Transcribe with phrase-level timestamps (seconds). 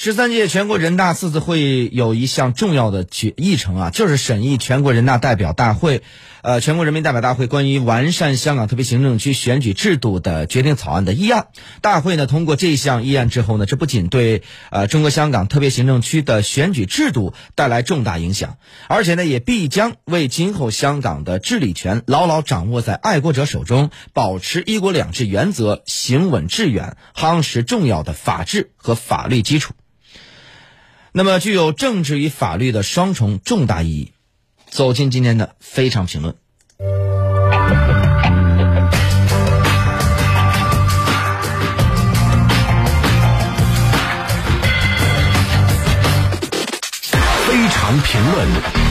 [0.00, 6.02] 十三届全国人大四次会议有一项重要的决议程啊，就是审议全国人大代表大会，
[6.42, 11.48] 呃，全国人民代表大会关于完善香港特别行政区选举制度的决定草案的议案。
[11.80, 18.56] 大会呢通过这项议案之后呢，这不仅对呃中国香港特别行政区的选举制度带来重大影响，
[18.86, 29.74] 而且呢也必将为今后香港的治理权牢牢掌握在爱国者手中，保持一国两制原则行稳致远，夯实重要的法治和法律基础。
[31.12, 34.12] 那么，具有政治与法律的双重重大意义。
[34.70, 36.34] 走进今天的非常评论。
[47.46, 48.87] 非常评论。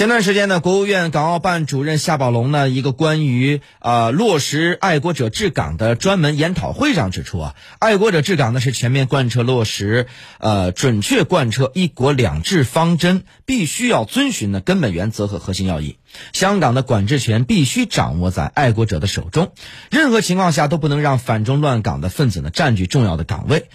[0.00, 10.06] 前段时间呢，国务院港澳办主任夏宝龙呢一个关于呃落实爱国者治港的专门研讨会上指出啊，爱国者治港呢是全面贯彻落实
[10.38, 15.98] 呃准确贯彻一国两制方针必须要遵循的根本原则和核心要义。
[16.32, 19.52] 香港的管制权必须掌握在爱国者的手中，
[19.90, 23.68] 任何情况下都不能让反中乱港的分子呢占据重要的岗位。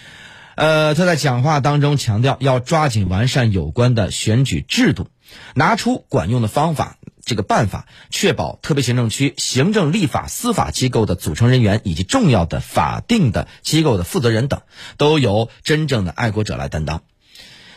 [0.55, 5.07] 呃，他在讲话当中强调，要抓紧完善有关的选举制度。
[5.55, 14.61] 拿出管用的方法，这个办法，确保特别行政区行政、立法、司法机构的组成人员以及重要的法定的机构的负责人等，
[14.97, 17.01] 都由真正的爱国者来担当。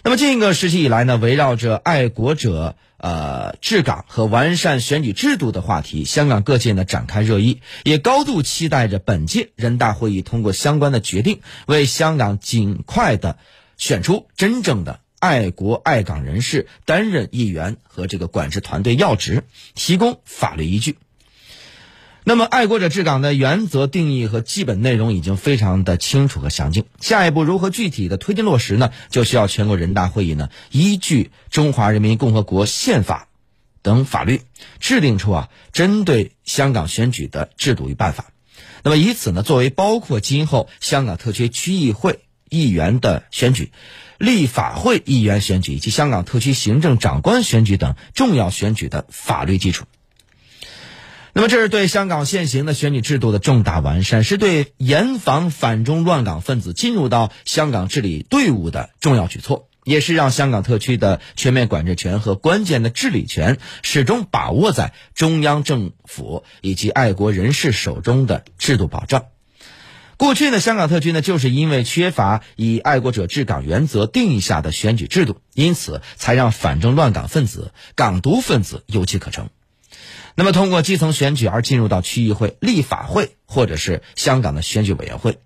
[0.09, 13.37] 那么近一个时期以来呢，围绕着爱国者呃治港和完善选举制度的话题，香港各界呢展开热议，也高度期待着本届人大会议通过相关的决定，为香港尽快的
[13.77, 15.01] 选出真正的。
[15.19, 20.97] 爱国爱港人士担任议员和这个管制团队要职，提供法律依据。
[22.29, 26.85] 那么，爱国者治港的原则定义和基本内容已经非常的清楚和详尽。
[27.01, 28.91] 下一步如何具体的推进落实呢？
[29.09, 33.29] 就需要全国人大会议呢依据《中华人民共和国宪法》
[33.81, 34.43] 等法律，
[34.79, 38.27] 制定出啊针对香港选举的制度与办法。
[38.83, 43.73] 那么，以此呢作为包括今后香港特区区议会议员的选举。
[44.19, 49.87] 立法会议员选举以及香港特区行政长官选举等重要选举的法律基础。
[51.39, 69.27] 那么，这是对香港现行的选举制度的重大完善，是对严防反中乱港分子进入到香港治理队伍的重要举措，也是让香港特区的全面管制权和关键的治理权始终把握在中央政府以及爱国人士手中的制度保障。
[70.17, 79.49] 过去呢，香港特区呢，就是因为缺乏以爱国者治港原则定义下的选举制度，因此才让反中乱港分子、港独分子有机可乘。
[80.35, 85.39] 那么，通过基层选举而进入到区议会、立法会或者是香港的选举委员会，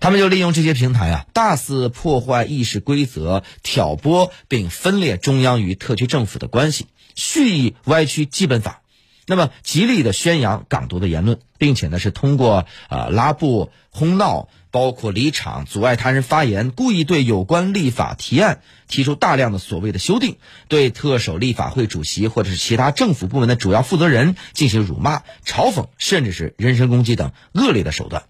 [0.00, 8.82] 他们就利用这些平台啊，大肆破坏议事规则，挑拨并分裂中央与特区政府的关系，蓄意歪曲基本法。
[9.26, 20.36] 那么，极力的宣扬港独的言论，并且呢是通过呃拉布、轰闹，包括离场、阻碍他人发言，故意对有关立法提案提出大量的所谓的修订，
[20.68, 28.24] 对特首、立法会主席或者是其他政府部门的主要负责人进行辱骂、嘲讽，甚至是人身攻击等恶劣的手段，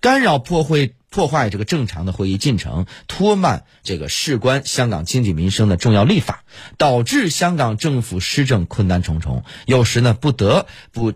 [0.00, 0.92] 干扰、破坏。
[1.12, 6.42] 破坏这个正常的会议进程，拖慢这个事关香港经济民生的重要立法，
[6.78, 9.44] 导致香港政府施政困难重重。
[9.66, 11.12] 有时呢，不得不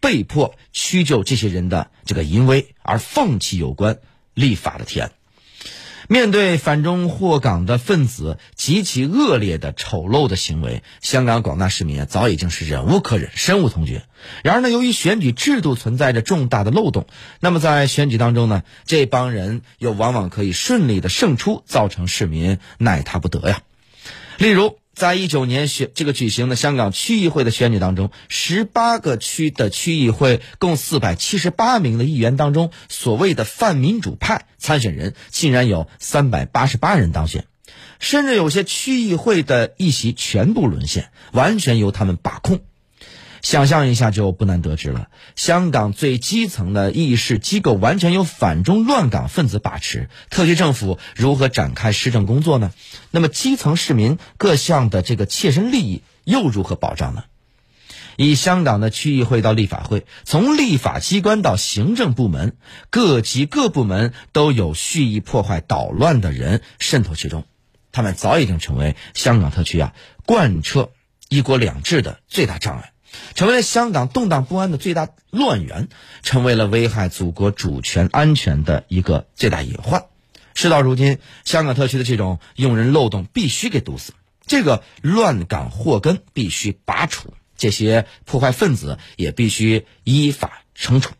[0.00, 3.98] 被迫屈就这些人的这个淫威，而放弃有关
[4.34, 5.12] 立法的提案。
[6.06, 14.04] 面对反中祸港的分子极其恶劣的丑陋的行为，香港广大市民啊早已经是忍无可忍、深恶痛绝。
[14.42, 17.06] 然而呢，由于选举制度存在着重大的漏洞，
[17.40, 23.62] 那么在选举当中呢，这帮人又往往可以顺利的胜出，造成市民奈他不得呀。
[24.36, 24.76] 例如。
[24.94, 37.46] 在一九年选这个举行的香港区议会的选举当中，十八个区的区议会共四百七十八名的议员当中，所谓的泛民主派参选人竟然有三百八十八人当选，
[37.98, 42.60] 甚至有些区议会的议席全部沦陷，完全由他们把控。
[43.44, 52.72] 想象一下就不难得知了，香港最基层的议事机构完全由反中乱港分子把持，特区政府如何展开施政工作呢？
[53.10, 57.24] 那么基层市民各项的这个切身利益又如何保障呢？
[58.16, 62.56] 以香港的区议会到立法会，从立法机关到行政部门，
[62.88, 67.44] 各级各部门都有蓄意破坏捣乱的人渗透其中，
[67.92, 69.92] 他们早已经成为香港特区啊
[70.24, 70.92] 贯彻
[71.28, 72.93] 一国两制的最大障碍。
[73.34, 75.88] 成为了香港动荡不安的最大乱源，
[76.22, 80.04] 成为了危害祖国主权安全的一个最大隐患。
[80.54, 84.12] 事到如今，香港特区的这种用人漏洞必须给堵死，
[84.46, 91.14] 这个乱港祸根必须拔除，这些破坏分子也必须依法惩处。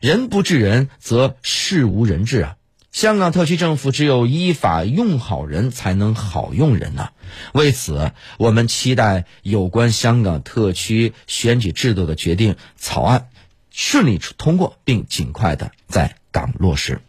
[0.00, 2.56] 人不治人，则事无人治啊！
[2.96, 7.10] 香港特区政府只有依法用好人，才能好用人呐。
[7.52, 13.28] 为此，我们期待有关香港特区选举制度的决定草案
[13.70, 17.02] 顺利通过，并尽快的在港落实。